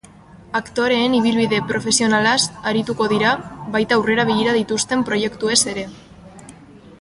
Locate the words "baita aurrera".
3.77-4.27